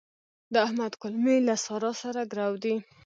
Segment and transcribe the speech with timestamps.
[0.53, 2.75] د احمد کولمې له سارا سره ګرو دي.